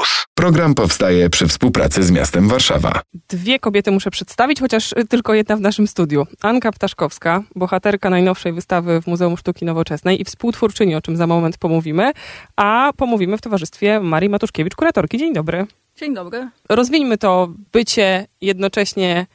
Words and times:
Campus. 0.00 0.24
Program 0.34 0.74
powstaje 0.74 1.30
przy 1.30 1.48
współpracy 1.48 2.02
z 2.02 2.10
miastem 2.10 2.48
Warszawa. 2.48 3.00
Dwie 3.28 3.58
kobiety 3.58 3.90
muszę 3.90 4.10
przedstawić, 4.10 4.60
chociaż 4.60 4.94
tylko 5.08 5.34
jedna 5.34 5.56
w 5.56 5.60
naszym 5.60 5.86
studiu. 5.86 6.26
Anka 6.42 6.72
Ptaszkowska, 6.72 7.42
bohaterka 7.56 8.10
najnowszej 8.10 8.52
wystawy 8.52 9.02
w 9.02 9.06
Muzeum 9.06 9.36
Sztuki 9.36 9.64
Nowoczesnej 9.64 10.20
i 10.20 10.24
współtwórczyni, 10.24 10.94
o 10.94 11.00
czym 11.00 11.16
za 11.16 11.26
moment 11.26 11.58
pomówimy, 11.58 12.12
a 12.56 12.92
pomówimy 12.96 13.38
w 13.38 13.40
towarzystwie 13.40 14.00
Marii 14.00 14.28
Matuszkiewicz, 14.28 14.74
kuratorki. 14.74 15.18
Dzień 15.18 15.34
dobry. 15.34 15.66
Dzień 15.96 16.14
dobry. 16.14 16.48
Rozwiniemy 16.68 17.18
to 17.18 17.48
bycie 17.72 18.26
jednocześnie 18.40 19.26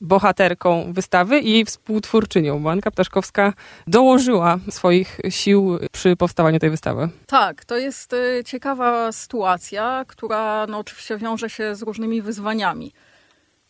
bohaterką 0.00 0.92
wystawy 0.92 1.38
i 1.38 1.50
jej 1.50 1.64
współtwórczynią, 1.64 2.70
Anka 2.70 2.90
Ptaszkowska 2.90 3.52
dołożyła 3.86 4.58
swoich 4.70 5.20
sił 5.28 5.78
przy 5.92 6.16
powstawaniu 6.16 6.58
tej 6.58 6.70
wystawy. 6.70 7.08
Tak, 7.26 7.64
to 7.64 7.76
jest 7.76 8.12
y, 8.12 8.42
ciekawa 8.46 9.12
sytuacja, 9.12 10.04
która 10.08 10.66
no, 10.66 10.78
oczywiście 10.78 11.16
wiąże 11.16 11.50
się 11.50 11.74
z 11.74 11.82
różnymi 11.82 12.22
wyzwaniami. 12.22 12.92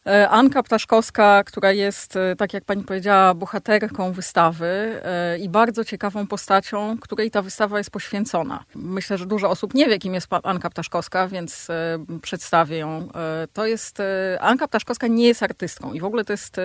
E, 0.06 0.28
Anka 0.28 0.62
Ptaszkowska, 0.62 1.44
która 1.44 1.72
jest, 1.72 2.16
e, 2.16 2.36
tak 2.36 2.54
jak 2.54 2.64
pani 2.64 2.84
powiedziała, 2.84 3.34
bohaterką 3.34 4.12
wystawy 4.12 4.66
e, 4.66 5.38
i 5.38 5.48
bardzo 5.48 5.84
ciekawą 5.84 6.26
postacią, 6.26 6.98
której 6.98 7.30
ta 7.30 7.42
wystawa 7.42 7.78
jest 7.78 7.90
poświęcona. 7.90 8.64
Myślę, 8.74 9.18
że 9.18 9.26
dużo 9.26 9.50
osób 9.50 9.74
nie 9.74 9.86
wie, 9.86 9.98
kim 9.98 10.14
jest 10.14 10.28
Anka 10.42 10.70
Ptaszkowska, 10.70 11.28
więc 11.28 11.68
przedstawię 12.22 12.78
ją. 12.78 13.08
To 13.52 13.66
jest, 13.66 13.98
Anka 14.40 14.68
Ptaszkowska 14.68 15.06
nie 15.06 15.26
jest 15.26 15.42
artystką 15.42 15.92
i 15.92 16.00
w 16.00 16.04
ogóle 16.04 16.24
to 16.24 16.32
jest 16.32 16.56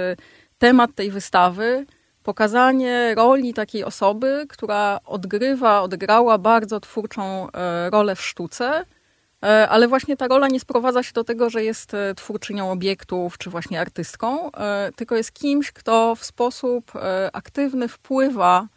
temat 0.57 0.95
tej 0.95 1.11
wystawy, 1.11 1.85
pokazanie 2.23 3.15
roli 3.15 3.53
takiej 3.53 3.83
osoby, 3.83 4.45
która 4.49 4.99
odgrywa, 5.05 5.81
odgrała 5.81 6.37
bardzo 6.37 6.79
twórczą 6.79 7.47
rolę 7.91 8.15
w 8.15 8.21
sztuce, 8.21 8.85
ale 9.69 9.87
właśnie 9.87 10.17
ta 10.17 10.27
rola 10.27 10.47
nie 10.47 10.59
sprowadza 10.59 11.03
się 11.03 11.13
do 11.13 11.23
tego, 11.23 11.49
że 11.49 11.63
jest 11.63 11.93
e, 11.93 12.15
twórczynią 12.15 12.71
obiektów 12.71 13.37
czy 13.37 13.49
właśnie 13.49 13.81
artystką, 13.81 14.51
e, 14.51 14.91
tylko 14.95 15.15
jest 15.15 15.31
kimś, 15.31 15.71
kto 15.71 16.15
w 16.15 16.25
sposób 16.25 16.91
aktywny 17.33 17.87
wpływa 17.87 18.67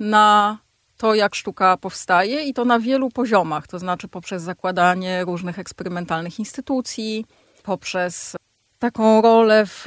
na 0.00 0.58
to, 0.96 1.14
jak 1.14 1.34
sztuka 1.34 1.76
powstaje 1.76 2.42
i 2.42 2.54
to 2.54 2.64
na 2.64 2.78
wielu 2.78 3.10
poziomach, 3.10 3.66
to 3.66 3.78
znaczy 3.78 4.08
poprzez 4.08 4.42
zakładanie 4.42 5.24
różnych 5.24 5.58
eksperymentalnych 5.58 6.38
instytucji, 6.38 7.24
poprzez 7.62 8.36
taką 8.78 9.22
rolę 9.22 9.66
w 9.66 9.86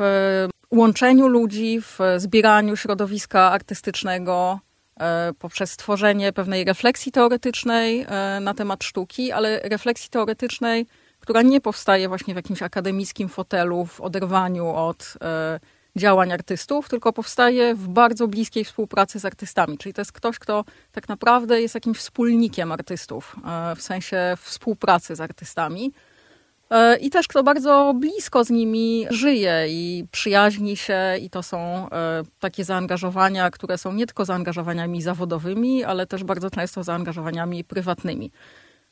łączeniu 0.72 1.28
ludzi, 1.28 1.82
w 1.82 2.00
zbieraniu 2.18 2.76
środowiska 2.76 3.52
artystycznego, 3.52 4.60
E, 4.60 4.73
poprzez 5.40 5.72
stworzenie 5.72 6.34
pewnej 6.34 6.66
refleksji 6.66 7.12
teoretycznej 7.12 8.06
e, 8.08 8.40
na 8.40 8.54
temat 8.54 8.84
sztuki, 8.84 9.32
ale 9.32 9.60
refleksji 9.60 10.10
teoretycznej, 10.10 10.86
która 11.20 11.42
nie 11.42 11.62
powstaje 11.62 12.08
właśnie 12.08 12.34
w 12.34 12.38
jakimś 12.38 12.62
akademickim 12.62 13.30
fotelu, 13.30 13.86
w 13.86 14.02
oderwaniu 14.02 14.68
od 14.68 15.14
e, 15.22 15.60
działań 15.96 16.32
artystów, 16.32 16.90
tylko 16.90 17.14
powstaje 17.14 17.76
w 17.76 17.88
bardzo 17.88 18.28
bliskiej 18.28 18.66
współpracy 18.66 19.20
z 19.20 19.26
artystami. 19.26 19.78
Czyli 19.78 19.94
to 19.94 20.02
jest 20.02 20.12
ktoś, 20.12 20.40
kto 20.40 20.66
tak 20.92 21.10
naprawdę 21.10 21.62
jest 21.62 21.76
jakimś 21.76 21.98
wspólnikiem 21.98 22.72
artystów, 22.72 23.36
w 23.76 23.82
sensie 23.82 24.34
współpracy 24.42 25.16
z 25.16 25.22
artystami. 25.22 25.94
E, 26.70 26.98
i 26.98 27.10
też 27.10 27.28
kto 27.28 27.44
bardzo 27.44 27.94
blisko 28.00 28.44
z 28.44 28.50
nimi 28.50 29.06
żyje 29.10 29.66
i 29.70 30.06
przyjaźni 30.12 30.78
się 30.78 31.00
i 31.22 31.30
to 31.30 31.44
są 31.44 31.58
e, 31.90 31.90
takie 32.40 32.64
zaangażowania, 32.64 33.52
które 33.52 33.78
są 33.78 33.94
nie 33.94 34.06
tylko 34.06 34.26
zaangażowaniami 34.26 35.02
zawodowymi, 35.02 35.84
ale 35.84 36.08
też 36.08 36.24
bardzo 36.24 36.50
często 36.50 36.84
zaangażowaniami 36.84 37.64
prywatnymi. 37.64 38.32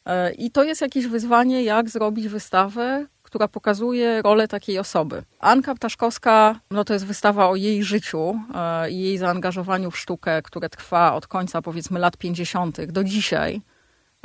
E, 0.05 0.33
I 0.33 0.51
to 0.51 0.63
jest 0.63 0.81
jakieś 0.81 1.07
wyzwanie, 1.07 1.63
jak 1.63 1.89
zrobić 1.89 2.27
wystawę, 2.27 3.05
która 3.23 3.47
pokazuje 3.47 4.21
rolę 4.21 4.47
takiej 4.47 4.79
osoby. 4.79 5.23
Anka 5.39 5.75
Ptaszkowska, 5.75 6.59
no 6.71 6.83
to 6.83 6.93
jest 6.93 7.05
wystawa 7.05 7.49
o 7.49 7.55
jej 7.55 7.83
życiu 7.83 8.39
i 8.89 8.99
jej 8.99 9.17
zaangażowaniu 9.17 9.91
w 9.91 9.97
sztukę, 9.97 10.41
które 10.41 10.69
trwa 10.69 11.13
od 11.13 11.27
końca 11.27 11.61
powiedzmy 11.61 11.99
lat 11.99 12.17
50. 12.17 12.85
do 12.85 13.03
dzisiaj. 13.03 13.61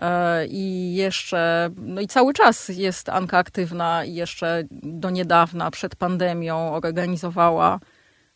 E, 0.03 0.47
I 0.47 0.95
jeszcze, 0.95 1.71
no 1.77 2.01
i 2.01 2.07
cały 2.07 2.33
czas 2.33 2.69
jest 2.69 3.09
Anka 3.09 3.39
aktywna 3.39 4.05
i 4.05 4.15
jeszcze 4.15 4.65
do 4.71 5.11
niedawna, 5.11 5.71
przed 5.71 5.97
pandemią, 5.97 6.73
organizowała 6.73 7.81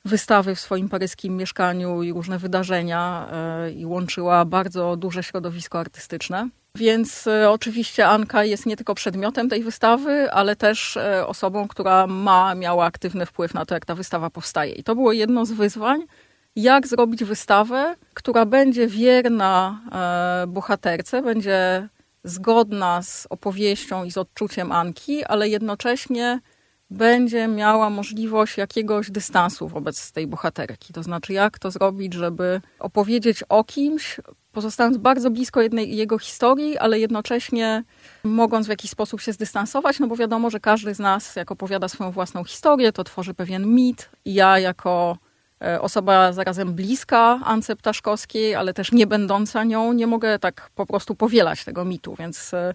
wystawy 0.04 0.54
w 0.54 0.60
swoim 0.60 0.88
paryskim 0.88 1.36
mieszkaniu 1.36 2.02
i 2.02 2.12
różne 2.12 2.38
wydarzenia 2.38 3.28
e, 3.32 3.70
i 3.70 3.86
łączyła 3.86 4.44
bardzo 4.44 4.96
duże 4.96 5.22
środowisko 5.22 5.78
artystyczne. 5.78 6.48
Więc 6.74 7.26
e, 7.26 7.50
oczywiście 7.50 8.08
Anka 8.08 8.44
jest 8.44 8.66
nie 8.66 8.76
tylko 8.76 8.94
przedmiotem 8.94 9.48
tej 9.48 9.62
wystawy, 9.62 10.32
ale 10.32 10.56
też 10.56 10.98
osobą, 11.26 11.68
która 11.68 12.06
ma, 12.06 12.54
miała 12.54 12.84
aktywny 12.84 13.26
wpływ 13.26 13.54
na 13.54 13.66
to, 13.66 13.74
jak 13.74 13.86
ta 13.86 13.94
wystawa 13.94 14.30
powstaje. 14.30 14.72
I 14.72 14.84
to 14.84 14.94
było 14.94 15.12
jedno 15.12 15.46
z 15.46 15.52
wyzwań, 15.52 16.06
jak 16.56 16.86
zrobić 16.86 17.24
wystawę, 17.24 17.96
która 18.14 18.46
będzie 18.46 18.86
wierna 18.86 19.80
e, 19.92 20.46
bohaterce, 20.46 21.22
będzie 21.22 21.88
zgodna 22.24 23.02
z 23.02 23.26
opowieścią 23.30 24.04
i 24.04 24.10
z 24.10 24.18
odczuciem 24.18 24.72
Anki, 24.72 25.24
ale 25.24 25.48
jednocześnie 25.48 26.40
będzie 26.90 27.48
miała 27.48 27.90
możliwość 27.90 28.56
jakiegoś 28.56 29.10
dystansu 29.10 29.68
wobec 29.68 30.12
tej 30.12 30.26
bohaterki. 30.26 30.92
To 30.92 31.02
znaczy, 31.02 31.32
jak 31.32 31.58
to 31.58 31.70
zrobić, 31.70 32.14
żeby 32.14 32.60
opowiedzieć 32.78 33.44
o 33.48 33.64
kimś, 33.64 34.20
pozostając 34.52 34.96
bardzo 34.96 35.30
blisko 35.30 35.62
jednej 35.62 35.96
jego 35.96 36.18
historii, 36.18 36.78
ale 36.78 36.98
jednocześnie 36.98 37.84
mogąc 38.24 38.66
w 38.66 38.70
jakiś 38.70 38.90
sposób 38.90 39.20
się 39.20 39.32
zdystansować, 39.32 40.00
no 40.00 40.06
bo 40.06 40.16
wiadomo, 40.16 40.50
że 40.50 40.60
każdy 40.60 40.94
z 40.94 40.98
nas, 40.98 41.36
jak 41.36 41.50
opowiada 41.50 41.88
swoją 41.88 42.10
własną 42.10 42.44
historię, 42.44 42.92
to 42.92 43.04
tworzy 43.04 43.34
pewien 43.34 43.66
mit. 43.66 44.10
Ja 44.24 44.58
jako 44.58 45.16
osoba 45.80 46.32
zarazem 46.32 46.74
bliska 46.74 47.40
Ance 47.44 47.76
Ptaszkowskiej, 47.76 48.54
ale 48.54 48.74
też 48.74 48.92
nie 48.92 49.06
będąca 49.06 49.64
nią, 49.64 49.92
nie 49.92 50.06
mogę 50.06 50.38
tak 50.38 50.70
po 50.74 50.86
prostu 50.86 51.14
powielać 51.14 51.64
tego 51.64 51.84
mitu, 51.84 52.14
więc 52.18 52.54
e, 52.54 52.74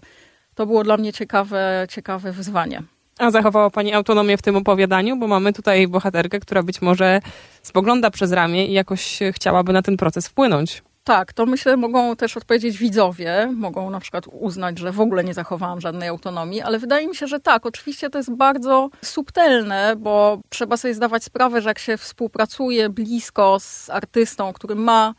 to 0.54 0.66
było 0.66 0.84
dla 0.84 0.96
mnie 0.96 1.12
ciekawe, 1.12 1.86
ciekawe 1.90 2.32
wyzwanie. 2.32 2.82
A 3.18 3.30
zachowała 3.30 3.70
Pani 3.70 3.94
autonomię 3.94 4.36
w 4.36 4.42
tym 4.42 4.56
opowiadaniu, 4.56 5.16
bo 5.16 5.26
mamy 5.26 5.52
tutaj 5.52 5.88
bohaterkę, 5.88 6.40
która 6.40 6.62
być 6.62 6.82
może 6.82 7.20
spogląda 7.62 8.10
przez 8.10 8.32
ramię 8.32 8.66
i 8.66 8.72
jakoś 8.72 9.18
chciałaby 9.32 9.72
na 9.72 9.82
ten 9.82 9.96
proces 9.96 10.28
wpłynąć. 10.28 10.82
Tak, 11.06 11.32
to 11.32 11.46
myślę 11.46 11.76
mogą 11.76 12.16
też 12.16 12.36
odpowiedzieć 12.36 12.78
widzowie, 12.78 13.52
mogą 13.56 13.90
na 13.90 14.00
przykład 14.00 14.24
uznać, 14.32 14.78
że 14.78 14.92
w 14.92 15.00
ogóle 15.00 15.24
nie 15.24 15.34
zachowałam 15.34 15.80
żadnej 15.80 16.08
autonomii, 16.08 16.62
ale 16.62 16.78
wydaje 16.78 17.08
mi 17.08 17.16
się, 17.16 17.26
że 17.26 17.40
tak, 17.40 17.66
oczywiście 17.66 18.10
to 18.10 18.18
jest 18.18 18.30
bardzo 18.30 18.90
subtelne, 19.04 19.96
bo 19.96 20.40
trzeba 20.48 20.76
sobie 20.76 20.94
zdawać 20.94 21.24
sprawę, 21.24 21.62
że 21.62 21.70
jak 21.70 21.78
się 21.78 21.96
współpracuje 21.96 22.88
blisko 22.88 23.56
z 23.60 23.90
artystą, 23.90 24.52
który 24.52 24.74
ma 24.74 25.14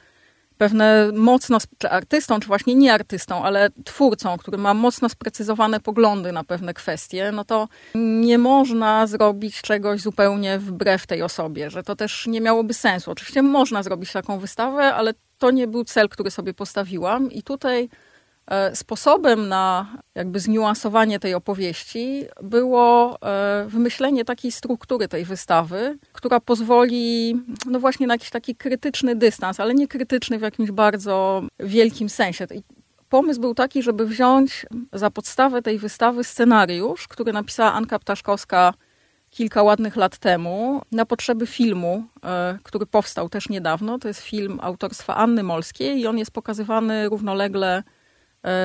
pewne 0.57 1.12
mocno, 1.13 1.57
czy 1.78 1.90
artystą, 1.90 2.40
czy 2.40 2.47
właśnie 2.47 2.75
nie 2.75 2.94
artystą, 2.94 3.44
ale 3.44 3.69
twórcą, 3.85 4.38
który 4.38 4.57
ma 4.57 4.73
mocno 4.73 5.09
sprecyzowane 5.09 5.79
poglądy 5.79 6.31
na 6.31 6.44
pewne 6.44 6.73
kwestie, 6.73 7.31
no 7.31 7.45
to 7.45 7.68
nie 7.95 8.38
można 8.38 9.07
zrobić 9.07 9.62
czegoś 9.62 10.01
zupełnie 10.01 10.59
wbrew 10.59 11.07
tej 11.07 11.22
osobie, 11.22 11.69
że 11.69 11.84
to 11.84 11.95
też 11.95 12.28
nie 12.28 12.41
miałoby 12.41 12.73
sensu. 12.73 13.12
Oczywiście 13.12 13.41
można 13.41 13.84
zrobić 13.84 14.12
taką 14.12 14.40
wystawę, 14.40 14.95
ale 14.95 15.13
to 15.38 15.51
nie 15.51 15.68
był 15.68 15.84
cel, 15.84 16.09
który 16.09 16.31
sobie 16.31 16.53
postawiłam 16.53 17.31
i 17.31 17.44
tutaj 17.44 17.89
sposobem 18.73 19.47
na 19.47 19.87
jakby 20.15 20.39
zniuansowanie 20.39 21.19
tej 21.19 21.33
opowieści 21.33 22.25
było 22.43 23.17
e, 23.21 23.65
wymyślenie 23.67 24.25
takiej 24.25 24.51
struktury 24.51 25.07
tej 25.07 25.25
wystawy, 25.25 25.97
która 26.13 26.39
pozwoli 26.39 27.35
no 27.65 27.79
właśnie 27.79 28.07
na 28.07 28.13
jakiś 28.13 28.29
taki 28.29 28.55
krytyczny 28.55 29.15
dystans, 29.15 29.59
ale 29.59 29.73
nie 29.73 29.87
krytyczny 29.87 30.39
w 30.39 30.41
jakimś 30.41 30.71
bardzo 30.71 31.43
wielkim 31.59 32.09
sensie. 32.09 32.47
Pomysł 33.09 33.41
był 33.41 33.55
taki, 33.55 33.83
żeby 33.83 34.05
wziąć 34.05 34.65
za 34.93 35.11
podstawę 35.11 35.61
tej 35.61 35.79
wystawy 35.79 36.23
scenariusz, 36.23 37.07
który 37.07 37.33
napisała 37.33 37.73
Anka 37.73 38.00
Ptaszkowska 38.00 38.73
kilka 39.29 39.63
ładnych 39.63 39.95
lat 39.95 40.17
temu 40.17 40.81
na 40.91 41.05
potrzeby 41.05 41.47
filmu, 41.47 42.03
e, 42.23 42.57
który 42.63 42.85
powstał 42.85 43.29
też 43.29 43.50
niedawno. 43.50 44.00
To 44.00 44.07
jest 44.07 44.19
film 44.19 44.59
autorstwa 44.61 45.15
Anny 45.15 45.43
Molskiej 45.43 46.00
i 46.00 46.07
on 46.07 46.17
jest 46.17 46.31
pokazywany 46.31 47.09
równolegle 47.09 47.77
e, 47.77 47.96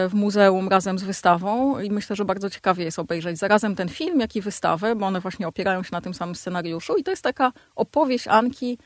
w 0.08 0.11
muzeum 0.14 0.69
razem 0.69 0.99
z 0.99 1.02
wystawą 1.02 1.81
i 1.81 1.90
myślę, 1.90 2.17
że 2.17 2.25
bardzo 2.25 2.50
ciekawie 2.50 2.84
jest 2.84 2.99
obejrzeć 2.99 3.38
zarazem 3.38 3.76
ten 3.76 3.88
film, 3.88 4.20
jak 4.20 4.37
i 4.37 4.40
wystawę, 4.40 4.96
bo 4.96 5.06
one 5.06 5.20
właśnie 5.20 5.49
opierają 5.49 5.82
się 5.82 5.90
na 5.93 6.00
tym 6.00 6.14
samym 6.14 6.34
scenariuszu 6.34 6.96
i 6.96 7.05
to 7.05 7.11
jest 7.11 7.23
taka 7.23 7.52
opowieść 7.76 8.29
Anki 8.29 8.79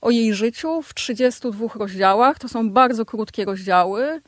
o 0.00 0.10
jej 0.10 0.34
życiu 0.34 0.82
w 0.82 0.94
32 0.94 1.68
rozdziałach. 1.74 2.38
To 2.38 2.48
są 2.48 2.70
bardzo 2.70 3.04
krótkie 3.04 3.44
rozdziały, 3.44 4.20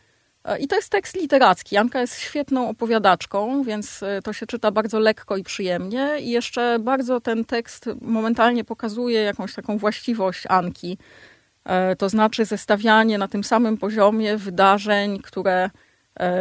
E, 0.44 0.58
I 0.58 0.68
to 0.68 0.76
jest 0.76 0.88
tekst 0.88 1.16
literacki. 1.16 1.74
Janka 1.74 2.00
jest 2.00 2.20
świetną 2.20 2.68
opowiadaczką, 2.68 3.62
więc 3.62 4.02
e, 4.02 4.22
to 4.22 4.32
się 4.32 4.46
czyta 4.46 4.70
bardzo 4.70 4.98
lekko 4.98 5.36
i 5.36 5.42
przyjemnie. 5.42 6.10
I 6.20 6.30
jeszcze 6.30 6.78
bardzo 6.78 7.20
ten 7.20 7.44
tekst 7.44 7.88
momentalnie 8.00 8.64
pokazuje 8.64 9.20
jakąś 9.20 9.54
taką 9.54 9.78
właściwość 9.78 10.44
Anki. 10.48 10.98
E, 11.64 11.96
to 11.96 12.08
znaczy 12.08 12.44
zestawianie 12.44 13.18
na 13.18 13.28
tym 13.28 13.44
samym 13.44 13.78
poziomie 13.78 14.36
wydarzeń, 14.36 15.18
które 15.18 15.64
e, 15.64 15.70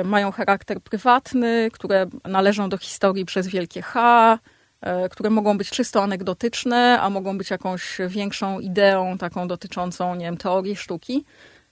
mają 0.04 0.32
charakter 0.32 0.82
prywatny, 0.82 1.70
które 1.74 2.06
należą 2.26 2.70
do 2.70 2.78
historii 2.78 3.26
przez 3.26 3.48
wielkie 3.48 3.82
H, 3.82 4.40
e, 4.82 5.10
które 5.10 5.30
mogą 5.30 5.58
być 5.58 5.70
czysto 5.70 6.04
anegdotyczne, 6.04 7.00
a 7.02 7.10
mogą 7.10 7.38
być 7.38 7.50
jakąś 7.50 7.98
większą 8.08 8.60
ideą 8.60 9.18
taką 9.18 9.48
dotyczącą, 9.48 10.16
nie 10.16 10.26
wiem, 10.26 10.38
teorii 10.38 10.76
sztuki. 10.76 11.26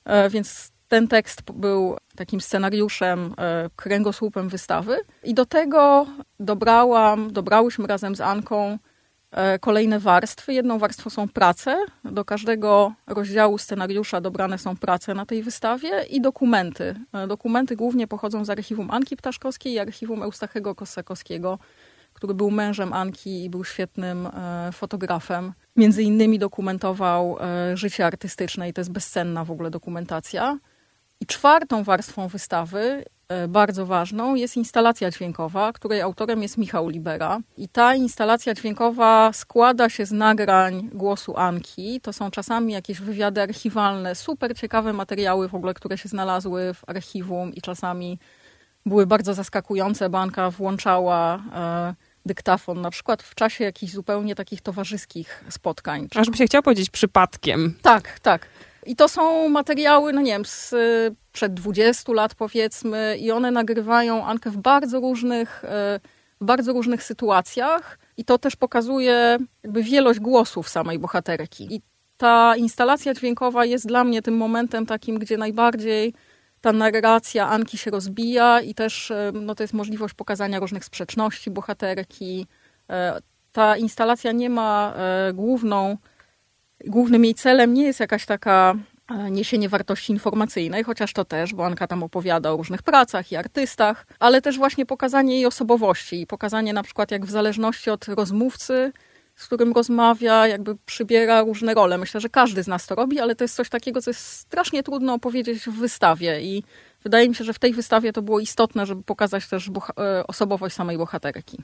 E, 0.05 0.29
więc 0.29 0.71
ten 0.87 1.07
tekst 1.07 1.41
był 1.51 1.97
takim 2.15 2.41
scenariuszem, 2.41 3.35
kręgosłupem 3.75 4.49
wystawy. 4.49 4.97
I 5.23 5.33
do 5.33 5.45
tego 5.45 6.07
dobrałam, 6.39 7.33
dobrałyśmy 7.33 7.87
razem 7.87 8.15
z 8.15 8.21
Anką 8.21 8.77
E, 8.85 8.88
kolejne 9.59 9.99
warstwy. 9.99 10.53
Jedną 10.53 10.79
warstwą 10.79 11.09
są 11.09 11.27
prace. 11.27 11.77
Do 12.03 12.25
każdego 12.25 12.93
rozdziału 13.07 13.57
scenariusza 13.57 14.21
dobrane 14.21 14.57
są 14.57 14.77
prace 14.77 15.13
na 15.13 15.25
tej 15.25 15.43
wystawie 15.43 16.03
i 16.09 16.21
dokumenty. 16.21 16.95
E, 17.13 17.27
dokumenty 17.27 17.75
głównie 17.75 18.07
pochodzą 18.07 18.45
z 18.45 18.49
archiwum 18.49 18.91
Anki 18.91 19.17
Ptaszkowskiej 19.17 19.73
i 19.73 19.79
archiwum 19.79 20.23
Eustachego 20.23 20.75
Kosakowskiego, 20.75 21.59
który 22.13 22.33
był 22.33 22.51
mężem 22.51 22.93
Anki 22.93 23.43
i 23.43 23.49
był 23.49 23.63
świetnym 23.63 24.27
e, 24.27 24.69
fotografem. 24.71 25.53
Między 25.75 26.03
innymi 26.03 26.39
dokumentował 26.39 27.37
życie 27.73 28.05
artystyczne 28.05 28.69
i 28.69 28.73
to 28.73 28.81
jest 28.81 28.91
bezcenna 28.91 29.45
w 29.45 29.51
ogóle 29.51 29.69
dokumentacja. 29.69 30.59
I 31.21 31.25
czwartą 31.25 31.83
warstwą 31.83 32.27
wystawy 32.27 33.05
E, 33.18 33.18
bardzo 33.47 33.85
ważną 33.85 34.35
jest 34.35 34.57
instalacja 34.57 35.11
dźwiękowa, 35.11 35.73
której 35.73 36.01
autorem 36.01 36.41
jest 36.41 36.57
Michał 36.57 36.89
Libera. 36.89 37.39
I 37.57 37.69
ta 37.69 37.95
instalacja 37.95 38.53
dźwiękowa 38.53 39.33
składa 39.33 39.89
się 39.89 40.05
z 40.05 40.11
nagrań 40.11 40.89
głosu 40.93 41.37
Anki. 41.37 42.01
To 42.01 42.13
są 42.13 42.31
czasami 42.31 42.73
jakieś 42.73 43.01
wywiady 43.01 43.41
archiwalne, 43.41 44.15
super 44.15 44.57
ciekawe 44.57 44.93
materiały 44.93 45.49
w 45.49 45.55
ogóle, 45.55 45.73
które 45.73 45.97
się 45.97 46.09
znalazły 46.09 46.73
w 46.73 46.89
archiwum 46.89 47.53
i 47.53 47.61
czasami 47.61 48.19
były 48.85 49.07
bardzo 49.07 49.33
zaskakujące, 49.33 50.09
bo 50.09 50.19
Anka 50.19 50.51
włączała 50.51 51.43
e, 51.55 51.95
dyktafon, 52.25 52.81
na 52.81 52.91
przykład 52.91 53.23
w 53.23 53.35
czasie 53.35 53.63
jakichś 53.63 53.93
zupełnie 53.93 54.35
takich 54.35 54.61
towarzyskich 54.61 55.43
spotkań. 55.49 56.07
Aż 56.15 56.29
by 56.29 56.37
się 56.37 56.45
chciał 56.45 56.63
powiedzieć 56.63 56.89
przypadkiem. 56.89 57.75
Tak, 57.81 58.19
tak. 58.19 58.47
I 58.89 58.95
to 58.95 59.07
są 59.07 59.49
materiały, 59.49 60.13
no 60.13 60.21
nie 60.21 60.31
wiem, 60.31 60.45
z 60.45 60.75
przed 61.31 61.53
20 61.53 62.13
lat 62.13 62.35
powiedzmy 62.35 63.17
i 63.19 63.31
one 63.31 63.51
nagrywają 63.51 64.25
Ankę 64.25 64.49
w 64.51 64.57
bardzo 64.57 64.99
różnych, 64.99 65.63
e, 65.63 65.99
w 66.41 66.45
bardzo 66.45 66.73
różnych 66.73 67.03
sytuacjach 67.03 67.99
i 68.17 68.25
to 68.25 68.37
też 68.37 68.55
pokazuje 68.55 69.37
jakby 69.63 69.83
wielość 69.83 70.19
głosów 70.19 70.69
samej 70.69 70.99
bohaterki. 70.99 71.75
I 71.75 71.81
ta 72.17 72.55
instalacja 72.55 73.13
dźwiękowa 73.13 73.65
jest 73.65 73.87
dla 73.87 74.03
mnie 74.03 74.21
tym 74.21 74.37
momentem 74.37 74.85
takim, 74.85 75.19
gdzie 75.19 75.37
najbardziej 75.37 76.13
ta 76.61 76.73
narracja 76.73 77.49
Anki 77.49 77.77
się 77.77 77.91
rozbija 77.91 78.61
i 78.61 78.73
też 78.73 79.11
e, 79.11 79.31
no, 79.33 79.55
to 79.55 79.63
jest 79.63 79.73
możliwość 79.73 80.13
pokazania 80.13 80.59
różnych 80.59 80.85
sprzeczności 80.85 81.51
bohaterki. 81.51 82.47
E, 82.89 83.21
ta 83.51 83.77
instalacja 83.77 84.31
nie 84.31 84.49
ma 84.49 84.93
główną, 85.33 85.97
głównym 86.87 87.25
jej 87.25 87.35
celem 87.35 87.73
nie 87.73 87.83
jest 87.83 87.99
jakaś 87.99 88.25
taka 88.25 88.75
niesienie 89.31 89.69
wartości 89.69 90.13
informacyjnej, 90.13 90.83
chociaż 90.83 91.13
to 91.13 91.25
też, 91.25 91.53
bo 91.53 91.65
Anka 91.65 91.87
tam 91.87 92.03
opowiada 92.03 92.51
o 92.51 92.57
różnych 92.57 92.83
pracach 92.83 93.31
i 93.31 93.35
artystach, 93.35 94.07
ale 94.19 94.41
też 94.41 94.57
właśnie 94.57 94.85
pokazanie 94.85 95.35
jej 95.35 95.45
osobowości 95.45 96.21
i 96.21 96.27
pokazanie 96.27 96.73
na 96.73 96.83
przykład 96.83 97.11
jak 97.11 97.25
w 97.25 97.31
zależności 97.31 97.89
od 97.89 98.07
rozmówcy, 98.07 98.91
z 99.39 99.45
którym 99.45 99.73
rozmawia, 99.73 100.47
jakby 100.47 100.75
przybiera 100.85 101.41
różne 101.41 101.73
role. 101.73 101.97
Myślę, 101.97 102.21
że 102.21 102.29
każdy 102.29 102.63
z 102.63 102.67
nas 102.67 102.87
to 102.87 102.95
robi, 102.95 103.19
ale 103.19 103.35
to 103.35 103.43
jest 103.43 103.55
coś 103.55 103.69
takiego, 103.69 104.01
co 104.01 104.09
jest 104.09 104.25
strasznie 104.25 104.83
trudno 104.83 105.13
opowiedzieć 105.13 105.59
w 105.59 105.71
wystawie 105.71 106.41
i 106.41 106.63
wydaje 107.03 107.29
mi 107.29 107.35
się, 107.35 107.43
że 107.43 107.53
w 107.53 107.59
tej 107.59 107.73
wystawie 107.73 108.13
to 108.13 108.21
było 108.21 108.39
istotne, 108.39 108.85
żeby 108.85 109.03
pokazać 109.03 109.47
też 109.47 109.69
e, 109.97 110.27
osobowość 110.27 110.75
samej 110.75 110.97
bohaterki. 110.97 111.57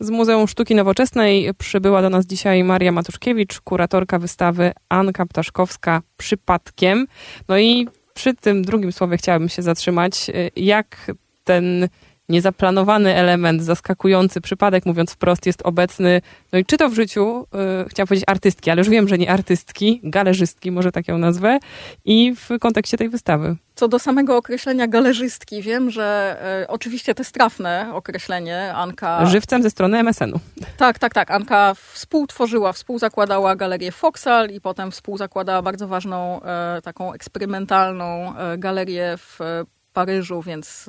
Z 0.00 0.10
Muzeum 0.10 0.48
Sztuki 0.48 0.74
Nowoczesnej 0.74 1.50
przybyła 1.58 2.02
do 2.02 2.10
nas 2.10 2.26
dzisiaj 2.26 2.64
Maria 2.64 2.92
Matuszkiewicz, 2.92 3.60
kuratorka 3.60 4.18
wystawy 4.18 4.72
Anka 4.88 5.26
Ptaszkowska 5.26 6.02
Przypadkiem. 6.16 7.06
No 7.48 7.58
i 7.58 7.88
przy 8.14 8.34
tym 8.34 8.62
drugim 8.62 8.92
słowie 8.92 9.16
chciałabym 9.16 9.48
się 9.48 9.62
zatrzymać. 9.62 10.30
Jak 10.56 11.12
ten 11.44 11.88
niezaplanowany 12.28 13.14
element, 13.14 13.62
zaskakujący 13.62 14.40
przypadek, 14.40 14.86
mówiąc 14.86 15.12
wprost, 15.12 15.46
jest 15.46 15.62
obecny, 15.62 16.20
no 16.52 16.58
i 16.58 16.64
czy 16.64 16.76
to 16.76 16.88
w 16.88 16.94
życiu, 16.94 17.46
yy, 17.54 17.88
chciałam 17.88 18.08
powiedzieć 18.08 18.24
artystki, 18.28 18.70
ale 18.70 18.80
już 18.80 18.88
wiem, 18.88 19.08
że 19.08 19.18
nie 19.18 19.30
artystki, 19.30 20.00
galerzystki, 20.04 20.70
może 20.70 20.92
tak 20.92 21.08
ją 21.08 21.18
nazwę, 21.18 21.58
i 22.04 22.34
w 22.36 22.58
kontekście 22.58 22.96
tej 22.96 23.08
wystawy. 23.08 23.56
Co 23.74 23.88
do 23.88 23.98
samego 23.98 24.36
określenia 24.36 24.86
galerzystki, 24.86 25.62
wiem, 25.62 25.90
że 25.90 26.36
y, 26.62 26.68
oczywiście 26.68 27.14
to 27.14 27.20
jest 27.20 27.32
trafne 27.32 27.90
określenie. 27.92 28.74
Anka. 28.74 29.26
Żywcem 29.26 29.62
ze 29.62 29.70
strony 29.70 29.98
MSN-u. 29.98 30.40
Tak, 30.76 30.98
tak, 30.98 31.14
tak. 31.14 31.30
Anka 31.30 31.74
współtworzyła, 31.74 32.72
współzakładała 32.72 33.56
galerię 33.56 33.92
Foxal 33.92 34.50
i 34.50 34.60
potem 34.60 34.90
współzakładała 34.90 35.62
bardzo 35.62 35.88
ważną, 35.88 36.40
y, 36.78 36.82
taką 36.82 37.12
eksperymentalną 37.12 38.34
y, 38.54 38.58
galerię 38.58 39.14
w 39.16 39.38
Paryżu, 39.96 40.42
więc 40.42 40.86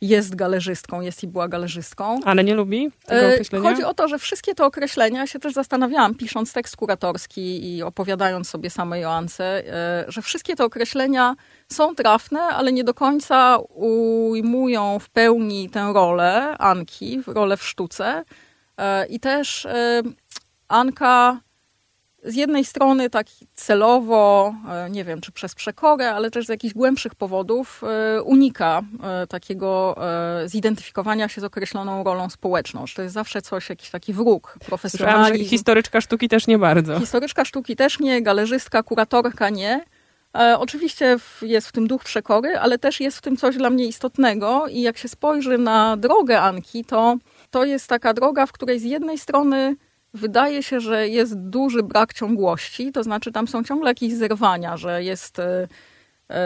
jest 0.00 0.34
galerzystką, 0.34 1.00
jest 1.00 1.22
i 1.22 1.26
była 1.26 1.48
galerzystką. 1.48 2.20
Ale 2.24 2.44
nie 2.44 2.54
lubi 2.54 2.90
tego 3.06 3.26
e, 3.26 3.32
określenia? 3.34 3.70
Chodzi 3.70 3.84
o 3.84 3.94
to, 3.94 4.08
że 4.08 4.18
wszystkie 4.18 4.54
te 4.54 4.64
określenia, 4.64 5.26
się 5.26 5.38
też 5.38 5.52
zastanawiałam, 5.52 6.14
pisząc 6.14 6.52
tekst 6.52 6.76
kuratorski 6.76 7.76
i 7.76 7.82
opowiadając 7.82 8.48
sobie 8.48 8.70
samej 8.70 9.02
Joance, 9.02 9.44
e, 9.44 10.04
że 10.08 10.22
wszystkie 10.22 10.56
te 10.56 10.64
określenia 10.64 11.36
są 11.72 11.94
trafne, 11.94 12.40
ale 12.40 12.72
nie 12.72 12.84
do 12.84 12.94
końca 12.94 13.58
ujmują 13.74 14.98
w 14.98 15.10
pełni 15.10 15.70
tę 15.70 15.90
rolę 15.94 16.58
Anki, 16.58 17.22
rolę 17.26 17.56
w 17.56 17.64
sztuce. 17.64 18.24
E, 18.78 19.06
I 19.06 19.20
też 19.20 19.66
Anka 20.68 21.40
z 22.24 22.34
jednej 22.34 22.64
strony 22.64 23.10
tak 23.10 23.26
celowo, 23.54 24.54
e, 24.68 24.90
nie 24.90 25.04
wiem 25.04 25.20
czy 25.20 25.32
przez 25.32 25.54
przekorę, 25.54 26.10
ale 26.10 26.30
też 26.30 26.46
z 26.46 26.48
jakichś 26.48 26.74
głębszych 26.74 27.14
powodów 27.14 27.82
e, 27.84 28.22
unika 28.22 28.82
e, 29.02 29.26
takiego 29.26 29.68
zidentyfikowania 30.46 31.28
się 31.28 31.40
z 31.40 31.44
określoną 31.44 32.04
rolą 32.04 32.30
społeczną. 32.30 32.86
Że 32.86 32.94
to 32.94 33.02
jest 33.02 33.14
zawsze 33.14 33.42
coś, 33.42 33.68
jakiś 33.68 33.90
taki 33.90 34.12
wróg, 34.12 34.58
profesjonalizm. 34.66 35.44
historyczka 35.44 36.00
sztuki 36.00 36.28
też 36.28 36.46
nie 36.46 36.58
bardzo. 36.58 37.00
Historyczka 37.00 37.44
sztuki 37.44 37.76
też 37.76 38.00
nie, 38.00 38.22
galerzystka, 38.22 38.82
kuratorka 38.82 39.50
nie. 39.50 39.84
Oczywiście 40.58 41.16
jest 41.42 41.68
w 41.68 41.72
tym 41.72 41.86
duch 41.86 42.04
przekory, 42.04 42.58
ale 42.58 42.78
też 42.78 43.00
jest 43.00 43.18
w 43.18 43.20
tym 43.20 43.36
coś 43.36 43.56
dla 43.56 43.70
mnie 43.70 43.86
istotnego 43.86 44.66
i 44.70 44.80
jak 44.82 44.98
się 44.98 45.08
spojrzy 45.08 45.58
na 45.58 45.96
drogę 45.96 46.40
Anki, 46.40 46.84
to 46.84 47.16
to 47.50 47.64
jest 47.64 47.88
taka 47.88 48.14
droga, 48.14 48.46
w 48.46 48.52
której 48.52 48.80
z 48.80 48.84
jednej 48.84 49.18
strony 49.18 49.76
wydaje 50.14 50.62
się, 50.62 50.80
że 50.80 51.08
jest 51.08 51.38
duży 51.38 51.82
brak 51.82 52.14
ciągłości, 52.14 52.92
to 52.92 53.02
znaczy 53.02 53.32
tam 53.32 53.48
są 53.48 53.64
ciągle 53.64 53.90
jakieś 53.90 54.14
zerwania, 54.14 54.76
że 54.76 55.04
jest. 55.04 55.38
E, 55.38 55.68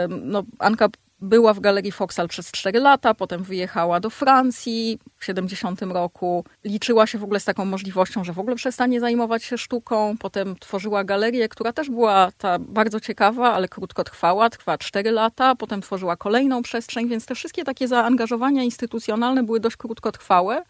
no, 0.07 0.43
Anka 0.59 0.89
była 1.23 1.53
w 1.53 1.59
galerii 1.59 1.91
Foxal 1.91 2.27
przez 2.27 2.51
4 2.51 2.79
lata, 2.79 3.13
potem 3.13 3.43
wyjechała 3.43 3.99
do 3.99 4.09
Francji 4.09 4.99
w 5.17 5.25
70 5.25 5.81
roku. 5.81 6.45
Liczyła 6.63 7.07
się 7.07 7.17
w 7.17 7.23
ogóle 7.23 7.39
z 7.39 7.45
taką 7.45 7.65
możliwością, 7.65 8.23
że 8.23 8.33
w 8.33 8.39
ogóle 8.39 8.55
przestanie 8.55 8.99
zajmować 8.99 9.43
się 9.43 9.57
sztuką. 9.57 10.15
Potem 10.19 10.55
tworzyła 10.59 11.03
galerię, 11.03 11.49
która 11.49 11.73
też 11.73 11.89
była 11.89 12.31
ta 12.37 12.59
bardzo 12.59 12.99
ciekawa, 12.99 13.53
ale 13.53 13.67
krótko 13.67 14.03
trwała, 14.03 14.49
trwa 14.49 14.77
4 14.77 15.11
lata. 15.11 15.55
Potem 15.55 15.81
tworzyła 15.81 16.15
kolejną 16.17 16.61
przestrzeń, 16.61 17.09
więc 17.09 17.25
te 17.25 17.35
wszystkie 17.35 17.63
takie 17.63 17.87
zaangażowania 17.87 18.63
instytucjonalne 18.63 19.43
były 19.43 19.59
dość 19.59 19.77
krótkotrwałe 19.77 20.63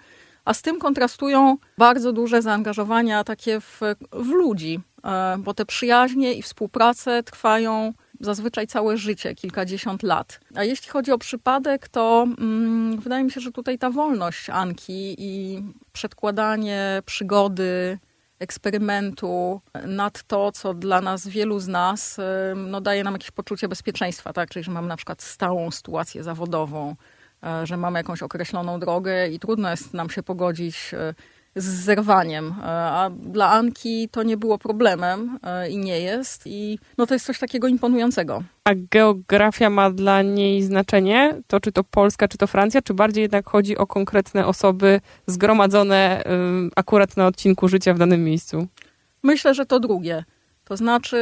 a 0.46 0.54
z 0.54 0.62
tym 0.62 0.80
kontrastują 0.80 1.58
bardzo 1.78 2.14
duże 2.14 2.42
zaangażowania 2.42 3.24
takie 3.24 3.60
w, 3.60 3.82
w 4.12 4.30
ludzi, 4.30 4.80
e, 5.04 5.38
bo 5.40 5.54
te 5.54 5.66
przyjaźnie 5.66 6.34
i 6.34 6.42
współprace 6.42 7.24
trwają 7.24 7.94
zazwyczaj 8.20 8.68
całe 8.68 8.98
życie, 8.98 9.36
kilkadziesiąt 9.36 10.04
lat. 10.04 10.40
A 10.56 10.64
jeśli 10.64 10.90
chodzi 10.90 11.12
o 11.12 11.18
przypadek, 11.18 11.88
to 11.90 12.28
mm, 12.38 13.00
wydaje 13.00 13.24
mi 13.24 13.32
się, 13.32 13.42
że 13.42 13.52
tutaj 13.52 13.78
ta 13.78 13.90
wolność 13.90 14.50
Anki 14.50 15.16
i 15.18 15.62
przedkładanie 15.94 17.02
przygody, 17.06 18.00
eksperymentu 18.40 19.62
nad 19.88 20.24
to, 20.24 20.52
co 20.52 20.74
dla 20.74 21.02
nas, 21.02 21.28
wielu 21.28 21.60
z 21.60 21.68
nas, 21.68 22.20
e, 22.20 22.54
no, 22.56 22.82
daje 22.82 23.04
nam 23.04 23.14
jakieś 23.14 23.32
poczucie 23.32 23.68
bezpieczeństwa, 23.68 24.34
tak? 24.34 24.50
Czyli, 24.50 24.64
że 24.64 24.72
mamy 24.72 24.88
na 24.88 24.98
przykład 24.98 25.22
stałą 25.22 25.72
sytuację 25.72 26.24
zawodową, 26.24 26.96
że 27.64 27.78
mamy 27.78 28.00
jakąś 28.00 28.24
określoną 28.24 28.80
drogę 28.80 29.28
i 29.28 29.40
trudno 29.40 29.70
jest 29.70 29.94
nam 29.94 30.10
się 30.10 30.24
pogodzić 30.24 30.94
e, 30.94 31.14
z 31.56 31.66
zerwaniem. 31.66 32.56
E, 32.60 32.66
a 32.66 33.10
dla 33.10 33.50
Anki 33.52 34.10
to 34.10 34.24
nie 34.24 34.38
było 34.38 34.58
problemem 34.58 35.40
i 35.70 35.78
nie 35.78 36.00
jest. 36.00 36.42
I 36.46 36.80
no 36.98 37.06
to 37.06 37.14
jest 37.14 37.26
coś 37.26 37.40
takiego 37.40 37.68
imponującego. 37.68 38.44
A 38.64 38.72
geografia 38.76 39.70
ma 39.70 39.92
dla 39.92 40.22
niej 40.22 40.64
znaczenie? 40.64 41.42
To 41.48 41.60
czy 41.60 41.72
to 41.72 41.84
Polska, 41.84 42.28
czy 42.28 42.38
to 42.38 42.48
Francja? 42.48 42.82
Czy 42.82 42.94
bardziej 42.94 43.22
jednak 43.22 43.50
chodzi 43.50 43.78
o 43.78 43.88
konkretne 43.88 44.48
osoby 44.48 45.02
zgromadzone 45.28 46.24
akurat 46.76 47.18
na 47.18 47.28
odcinku 47.28 47.68
życia 47.68 47.94
w 47.94 48.00
danym 48.00 48.24
miejscu? 48.24 48.68
Myślę, 49.24 49.54
że 49.54 49.66
to 49.66 49.80
drugie. 49.80 50.24
To 50.66 50.78
znaczy, 50.78 51.18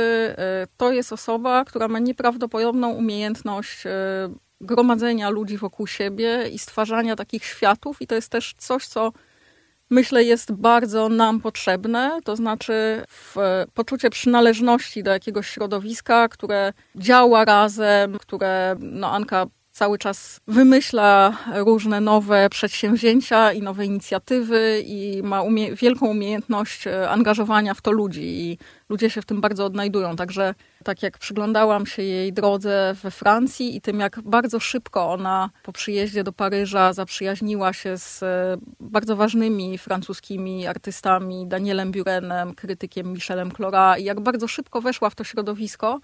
to 0.77 0.91
jest 0.91 1.13
osoba, 1.13 1.65
która 1.65 1.87
ma 1.87 1.99
nieprawdopodobną 1.99 2.89
umiejętność 2.89 3.83
gromadzenia 4.61 5.29
ludzi 5.29 5.57
wokół 5.57 5.87
siebie 5.87 6.49
i 6.53 6.59
stwarzania 6.59 7.15
takich 7.15 7.45
światów, 7.45 8.01
i 8.01 8.07
to 8.07 8.15
jest 8.15 8.29
też 8.29 8.53
coś, 8.57 8.87
co 8.87 9.11
myślę 9.89 10.23
jest 10.23 10.51
bardzo 10.51 11.09
nam 11.09 11.41
potrzebne, 11.41 12.19
to 12.23 12.35
znaczy 12.35 13.03
poczucie 13.73 14.09
przynależności 14.09 15.03
do 15.03 15.11
jakiegoś 15.11 15.47
środowiska, 15.49 16.27
które 16.27 16.73
działa 16.95 17.45
razem, 17.45 18.17
które 18.17 18.75
no 18.79 19.11
Anka 19.11 19.45
cały 19.81 19.97
czas 19.97 20.39
wymyśla 20.47 21.37
różne 21.53 22.01
nowe 22.01 22.49
przedsięwzięcia 22.49 23.53
i 23.53 23.61
nowe 23.61 23.85
inicjatywy 23.85 24.83
i 24.85 25.21
ma 25.23 25.41
umie 25.41 25.75
wielką 25.75 26.07
umiejętność 26.07 26.87
e, 26.87 27.09
angażowania 27.09 27.73
w 27.73 27.81
to 27.81 27.91
ludzi 27.91 28.21
i 28.23 28.57
ludzie 28.89 29.09
się 29.09 29.21
w 29.21 29.25
tym 29.25 29.41
bardzo 29.41 29.65
odnajdują. 29.65 30.15
Także 30.15 30.55
tak 30.83 31.03
jak 31.03 31.17
przyglądałam 31.17 31.85
się 31.85 32.03
jej 32.03 32.33
drodze 32.33 32.95
we 33.03 33.11
Francji 33.11 33.75
i 33.75 33.81
tym, 33.81 33.99
jak 33.99 34.21
bardzo 34.21 34.59
szybko 34.59 35.09
ona 35.11 35.49
po 35.63 35.73
przyjeździe 35.73 36.23
do 36.23 36.33
Paryża 36.33 36.93
zaprzyjaźniła 36.93 37.73
się 37.73 37.97
z 37.97 38.23
e, 38.23 38.57
bardzo 38.79 39.15
ważnymi 39.15 39.77
francuskimi 39.77 40.67
artystami, 40.67 41.47
Danielem 41.47 41.91
Burenem, 41.91 42.55
krytykiem 42.55 43.13
Michelem 43.13 43.51
Clora 43.51 43.97
i 43.97 44.03
jak 44.03 44.19
bardzo 44.19 44.47
szybko 44.47 44.81
weszła 44.81 45.09
w 45.09 45.15
to 45.15 45.23
środowisko, 45.23 45.99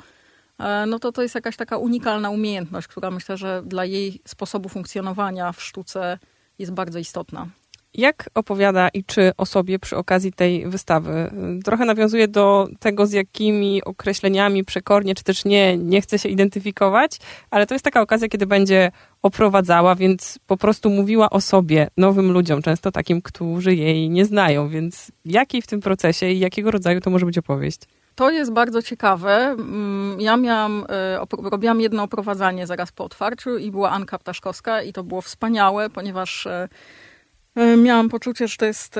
no 0.87 0.99
to 0.99 1.11
to 1.11 1.21
jest 1.21 1.35
jakaś 1.35 1.57
taka 1.57 1.77
unikalna 1.77 2.29
umiejętność, 2.29 2.87
która 2.87 3.11
myślę, 3.11 3.37
że 3.37 3.61
dla 3.65 3.85
jej 3.85 4.21
sposobu 4.27 4.69
funkcjonowania 4.69 5.51
w 5.51 5.61
sztuce 5.61 6.19
jest 6.59 6.71
bardzo 6.73 6.99
istotna. 6.99 7.47
Jak 7.93 8.29
opowiada 8.33 8.89
i 8.89 9.03
czy 9.03 9.31
o 9.37 9.45
sobie 9.45 9.79
przy 9.79 9.97
okazji 9.97 10.33
tej 10.33 10.69
wystawy? 10.69 11.31
Trochę 11.65 11.85
nawiązuje 11.85 12.27
do 12.27 12.67
tego, 12.79 13.07
z 13.07 13.11
jakimi 13.11 13.83
określeniami 13.83 14.63
przekornie, 14.63 15.15
czy 15.15 15.23
też 15.23 15.45
nie, 15.45 15.77
nie 15.77 16.01
chce 16.01 16.19
się 16.19 16.29
identyfikować, 16.29 17.17
ale 17.51 17.67
to 17.67 17.75
jest 17.75 17.85
taka 17.85 18.01
okazja, 18.01 18.27
kiedy 18.27 18.45
będzie 18.47 18.91
oprowadzała, 19.21 19.95
więc 19.95 20.39
po 20.47 20.57
prostu 20.57 20.89
mówiła 20.89 21.29
o 21.29 21.41
sobie 21.41 21.87
nowym 21.97 22.31
ludziom, 22.31 22.61
często 22.61 22.91
takim, 22.91 23.21
którzy 23.21 23.75
jej 23.75 24.09
nie 24.09 24.25
znają. 24.25 24.69
Więc 24.69 25.11
jakiej 25.25 25.61
w 25.61 25.67
tym 25.67 25.79
procesie 25.81 26.29
i 26.29 26.39
jakiego 26.39 26.71
rodzaju 26.71 27.01
to 27.01 27.09
może 27.09 27.25
być 27.25 27.37
opowieść? 27.37 27.79
To 28.17 28.29
jest 28.29 28.51
bardzo 28.51 28.81
ciekawe. 28.81 29.35
Mm, 29.35 30.21
ja 30.21 30.37
miałam, 30.37 30.85
e, 30.89 31.49
robiłam 31.49 31.81
jedno 31.81 32.03
oprowadzanie 32.03 32.67
zaraz 32.67 32.91
po 32.91 33.03
otwarciu 33.03 33.57
i 33.57 33.71
była 33.71 33.89
Anka 33.89 34.19
Ptaszkowska 34.19 34.81
i 34.81 34.93
to 34.93 35.03
było 35.03 35.21
wspaniałe, 35.21 35.89
ponieważ 35.89 36.47
e, 36.47 36.69
e, 37.55 37.77
miałam 37.77 38.09
poczucie, 38.09 38.47
że 38.47 38.57
to 38.57 38.65
jest 38.65 38.99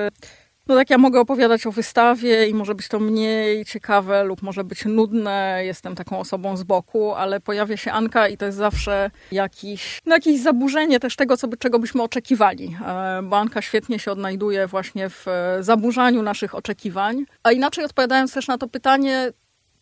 no 0.67 0.75
tak, 0.75 0.89
ja 0.89 0.97
mogę 0.97 1.19
opowiadać 1.19 1.67
o 1.67 1.71
wystawie 1.71 2.47
i 2.47 2.53
może 2.53 2.75
być 2.75 2.87
to 2.87 2.99
mniej 2.99 3.65
ciekawe 3.65 4.23
lub 4.23 4.41
może 4.41 4.63
być 4.63 4.85
nudne. 4.85 5.61
Jestem 5.65 5.95
taką 5.95 6.19
osobą 6.19 6.57
z 6.57 6.63
boku, 6.63 7.13
ale 7.13 7.39
pojawia 7.39 7.77
się 7.77 7.91
Anka 7.91 8.27
i 8.27 8.37
to 8.37 8.45
jest 8.45 8.57
zawsze 8.57 9.11
jakiś, 9.31 10.01
no 10.05 10.15
jakieś 10.15 10.41
zaburzenie 10.41 10.99
też 10.99 11.15
tego, 11.15 11.37
co 11.37 11.47
czego 11.59 11.79
byśmy 11.79 12.03
oczekiwali. 12.03 12.77
E, 12.85 13.21
bo 13.23 13.37
Anka 13.37 13.61
świetnie 13.61 13.99
się 13.99 14.11
odnajduje 14.11 14.67
właśnie 14.67 15.09
w 15.09 15.27
e, 15.27 15.63
zaburzaniu 15.63 16.21
naszych 16.21 16.55
oczekiwań. 16.55 17.25
A 17.43 17.51
inaczej 17.51 17.85
odpowiadając 17.85 18.33
też 18.33 18.47
na 18.47 18.57
to 18.57 18.67
pytanie, 18.67 19.31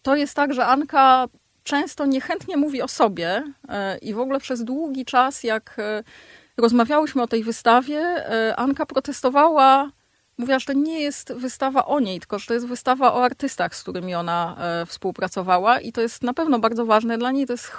to 0.01 0.15
jest 0.15 0.33
tak, 0.33 0.53
że 0.53 0.65
Anka 0.65 1.25
często 1.63 2.05
niechętnie 2.05 2.57
mówi 2.57 2.81
o 2.81 2.87
sobie 2.87 3.43
e, 3.69 3.97
i 3.97 4.13
w 4.13 4.19
ogóle 4.19 4.39
przez 4.39 4.63
długi 4.63 5.05
czas, 5.05 5.43
jak 5.43 5.77
rozmawiałyśmy 6.57 7.21
o 7.21 7.27
tej 7.27 7.43
wystawie, 7.43 8.03
Anka 8.57 8.85
protestowała 8.85 9.91
mówiła, 10.37 10.59
że 10.59 10.65
to 10.65 10.73
nie 10.73 11.01
jest 11.01 11.33
wystawa 11.33 11.85
o 11.85 11.99
niej, 11.99 12.19
tylko 12.19 12.39
że 12.39 12.47
to 12.47 12.53
jest 12.53 12.67
wystawa 12.67 13.13
o 13.13 13.23
artystach, 13.23 13.75
z 13.75 13.83
którymi 13.83 14.15
ona 14.15 14.55
e, 14.59 14.85
współpracowała 14.85 15.79
i 15.79 15.91
to 15.91 16.01
jest 16.01 16.23
na 16.23 16.33
pewno 16.33 16.59
bardzo 16.59 16.85
ważne 16.85 17.17
dla 17.17 17.31
niej. 17.31 17.45
To 17.45 17.53
jest 17.53 17.71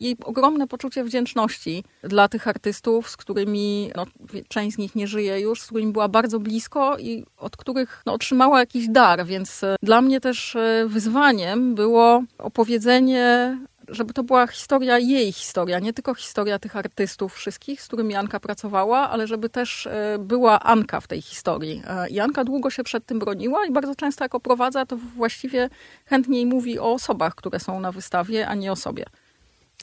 jej 0.00 0.16
ogromne 0.24 0.66
poczucie 0.66 1.04
wdzięczności 1.04 1.84
dla 2.02 2.28
tych 2.28 2.48
artystów, 2.48 3.10
z 3.10 3.16
którymi 3.16 3.90
no, 3.96 4.06
część 4.48 4.76
z 4.76 4.78
nich 4.78 4.94
nie 4.94 5.06
żyje 5.06 5.40
już, 5.40 5.62
z 5.62 5.66
którymi 5.66 5.92
była 5.92 6.08
bardzo 6.08 6.40
blisko 6.40 6.98
i 6.98 7.24
od 7.36 7.56
których 7.56 8.02
no, 8.06 8.12
otrzymała 8.12 8.60
jakiś 8.60 8.88
dar. 8.88 9.26
Więc 9.26 9.64
e, 9.64 9.76
dla 9.82 10.00
mnie 10.00 10.20
też 10.20 10.56
e, 10.56 10.86
wyzwaniem 10.88 11.74
było 11.74 12.22
opowiedzenie 12.38 13.58
żeby 13.88 14.12
to 14.12 14.22
była 14.22 14.46
historia 14.46 14.98
jej 14.98 15.32
historia, 15.32 15.78
nie 15.78 15.92
tylko 15.92 16.14
historia 16.14 16.58
tych 16.58 16.76
artystów 16.76 17.34
wszystkich, 17.34 17.82
z 17.82 17.86
którymi 17.86 18.14
Anka 18.14 18.40
pracowała, 18.40 19.10
ale 19.10 19.26
żeby 19.26 19.48
też 19.48 19.86
e, 19.86 20.18
była 20.18 20.60
Anka 20.60 21.00
w 21.00 21.06
tej 21.06 21.22
historii. 21.22 21.82
E, 21.86 22.08
I 22.08 22.20
Anka 22.20 22.44
długo 22.44 22.70
się 22.70 22.84
przed 22.84 23.06
tym 23.06 23.18
broniła 23.18 23.66
i 23.66 23.72
bardzo 23.72 23.94
często 23.94 24.24
jak 24.24 24.34
oprowadza, 24.34 24.86
to 24.86 24.96
właściwie 24.96 25.70
chętniej 26.04 26.46
mówi 26.46 26.78
o 26.78 26.92
osobach, 26.92 27.34
które 27.34 27.60
są 27.60 27.80
na 27.80 27.92
wystawie, 27.92 28.48
a 28.48 28.54
nie 28.54 28.72
o 28.72 28.76
sobie. 28.76 29.04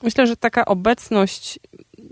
Myślę, 0.04 0.28
że 0.28 0.38
taka 0.38 0.66
obecność 0.66 1.60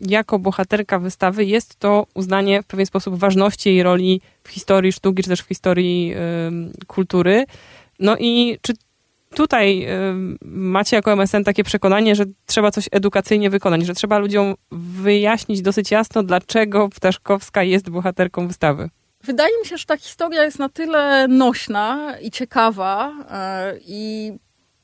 jako 0.08 0.40
bohaterka 0.40 1.00
wystawy 1.00 1.46
jest 1.46 1.76
to 1.76 2.08
uznanie 2.14 2.64
w 2.64 2.66
pewien 2.66 2.86
sposób 2.86 3.16
ważności 3.16 3.70
jej 3.70 3.84
roli 3.84 4.22
w 4.44 4.50
historii 4.50 4.92
sztuki, 4.92 5.24
czy 5.24 5.30
też 5.30 5.42
w 5.42 5.48
historii 5.48 6.16
kultury. 6.88 7.46
No 8.00 8.18
i 8.18 8.58
czy 8.62 8.74
tutaj 9.36 9.88
macie 10.46 10.96
jako 10.96 11.12
MSN 11.12 11.44
takie 11.44 11.64
przekonanie, 11.64 12.16
że 12.16 12.26
trzeba 12.46 12.72
coś 12.72 12.86
edukacyjnie 12.92 13.50
wykonać, 13.50 13.86
że 13.86 13.94
trzeba 13.94 14.18
ludziom 14.18 14.56
wyjaśnić 14.72 15.62
dosyć 15.62 15.92
jasno, 15.92 16.24
dlaczego 16.24 16.90
Ptaszkowska 16.90 17.64
jest 17.64 17.90
bohaterką 17.90 18.48
wystawy. 18.48 18.90
Wydaje 19.24 19.60
mi 19.60 19.66
się, 19.66 19.78
że 19.78 19.86
ta 19.86 19.98
historia 19.98 20.44
jest 20.44 20.60
na 20.60 20.70
tyle 20.70 21.28
nośna 21.28 22.16
i 22.22 22.32
ciekawa 22.32 23.14
e, 23.32 23.74
i 23.86 24.32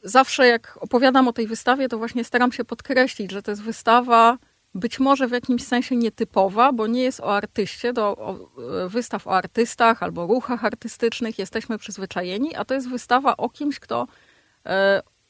zawsze 0.03 0.47
jak 0.47 0.77
opowiadam 0.81 1.27
o 1.27 1.33
tej 1.33 1.47
wystawie, 1.47 1.89
to 1.89 1.97
właśnie 1.97 2.23
staram 2.23 2.51
się 2.51 2.65
podkreślić, 2.65 3.31
że 3.31 3.41
to 3.41 3.51
jest 3.51 3.63
wystawa 3.63 4.37
być 4.75 4.99
może 4.99 5.27
w 5.27 5.31
jakimś 5.31 5.63
sensie 5.63 5.95
nietypowa, 5.95 6.73
bo 6.73 6.87
nie 6.87 7.03
jest 7.03 7.19
o 7.19 7.35
artyście, 7.35 7.93
do 7.93 8.17
o, 8.17 8.49
e, 8.85 8.89
wystaw 8.89 9.27
o 9.27 9.35
artystach 9.35 10.03
albo 10.03 10.27
ruchach 10.27 10.65
artystycznych 10.65 11.39
jesteśmy 11.39 11.77
przyzwyczajeni, 11.77 12.55
a 12.55 12.65
to 12.65 12.73
jest 12.73 12.89
wystawa 12.89 13.37
o 13.37 13.49
kimś, 13.49 13.79
kto 13.79 14.07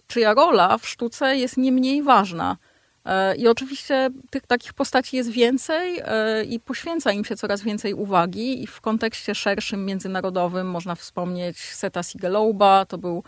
czyja 0.07 0.33
rola 0.33 0.77
w 0.77 0.87
sztuce 0.87 1.37
jest 1.37 1.57
nie 1.57 1.71
mniej 1.71 2.03
ważna. 2.03 2.57
E, 3.05 3.35
I 3.35 3.47
oczywiście 3.47 4.09
tych 4.29 4.47
takich 4.47 4.73
postaci 4.73 5.17
jest 5.17 5.29
więcej 5.29 5.99
e, 6.05 6.43
i 6.43 6.59
poświęca 6.59 7.11
im 7.11 7.25
się 7.25 7.35
coraz 7.35 7.61
więcej 7.61 7.93
uwagi. 7.93 8.63
I 8.63 8.67
w 8.67 8.81
kontekście 8.81 9.35
szerszym, 9.35 9.85
międzynarodowym 9.85 10.69
można 10.69 10.95
wspomnieć 10.95 11.59
Seta 11.59 12.03
Sigelouba, 12.03 12.85
to 12.85 12.97
był 12.97 13.23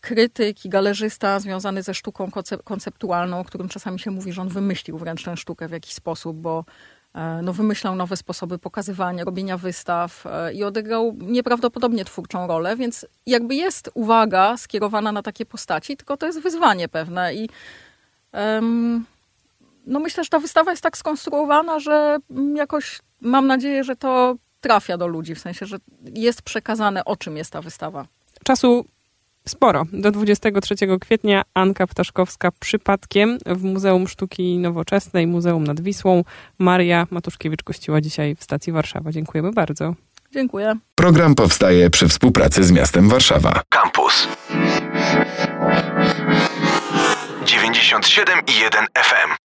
krytyk 0.00 0.64
i 0.64 0.68
galerzysta 0.68 1.40
związany 1.40 1.82
ze 1.82 1.94
sztuką 1.94 2.30
konceptualną, 2.64 3.40
o 3.40 3.44
którym 3.44 3.68
czasami 3.68 3.98
się 3.98 4.10
mówi, 4.10 4.32
że 4.32 4.42
on 4.42 4.48
wymyślił 4.48 4.98
wręcz 4.98 5.24
tę 5.24 5.36
sztukę 5.36 5.68
w 5.68 5.72
jakiś 5.72 5.92
sposób, 5.92 6.36
bo 6.36 6.64
E, 6.64 6.64
no, 7.42 7.52
wymyślał 7.52 7.94
nowe 7.94 8.16
sposoby 8.16 8.58
pokazywania, 8.58 9.24
robienia 9.24 9.56
wystaw 9.56 10.26
e, 10.26 10.54
i 10.54 10.64
odegrał 10.64 11.16
nieprawdopodobnie 11.20 12.04
twórczą 12.04 12.46
rolę, 12.46 12.76
więc 12.76 13.06
jakby 13.26 13.54
jest 13.54 13.90
uwaga 13.94 14.56
skierowana 14.56 15.12
na 15.12 15.22
takie 15.22 15.46
postaci, 15.46 15.96
tylko 15.96 16.16
to 16.16 16.26
jest 16.26 16.40
wyzwanie 16.40 16.88
pewne 16.88 17.34
i 17.34 17.48
um, 18.32 19.06
no 19.86 20.00
myślę, 20.00 20.24
że 20.24 20.30
ta 20.30 20.38
wystawa 20.38 20.70
jest 20.70 20.82
tak 20.82 20.96
skonstruowana, 20.96 21.80
że 21.80 22.18
jakoś 22.54 23.00
mam 23.20 23.46
nadzieję, 23.46 23.84
że 23.84 23.96
to 23.96 24.36
trafia 24.60 24.98
do 24.98 25.06
ludzi, 25.06 25.34
w 25.34 25.38
sensie, 25.38 25.66
że 25.66 25.76
jest 26.14 26.42
przekazane, 26.42 27.04
o 27.04 27.16
czym 27.16 27.36
jest 27.36 27.50
ta 27.50 27.62
wystawa. 27.62 28.06
Czasu 28.44 28.84
sporo. 29.48 29.84
Do 29.92 30.10
23 30.10 30.74
kwietnia 31.00 31.42
Anka 31.54 31.86
Ptaszkowska 31.86 32.50
przypadkiem 32.60 33.38
w 33.46 33.62
Muzeum 33.62 34.08
Sztuki 34.08 34.58
Nowoczesnej, 34.58 35.26
Muzeum 35.26 35.64
nad 35.64 35.80
Wisłą. 35.80 36.24
Maria 36.58 37.06
Matuszkiewicz 37.10 37.62
gościła 37.62 38.00
dzisiaj 38.00 38.34
w 38.34 38.42
stacji 38.42 38.72
Warszawa. 38.72 39.12
Dziękujemy 39.12 39.52
bardzo. 39.52 39.94
Dziękuję. 40.32 40.74
Program 40.94 41.34
powstaje 41.34 41.90
przy 41.90 42.08
współpracy 42.08 42.64
z 42.64 42.72
miastem 42.72 43.08
Warszawa. 43.08 43.62
Campus 43.68 44.28
97 47.44 48.38
i 48.46 48.60
1 48.60 48.86
FM. 48.94 49.37